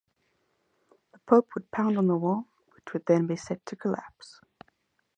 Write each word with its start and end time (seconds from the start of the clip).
The 1.13 1.19
pope 1.27 1.49
would 1.53 1.69
pound 1.69 1.95
on 1.99 2.07
the 2.07 2.17
wall, 2.17 2.47
which 2.73 2.91
would 2.91 3.05
then 3.05 3.27
be 3.27 3.35
set 3.35 3.63
to 3.67 3.75
collapse. 3.75 4.41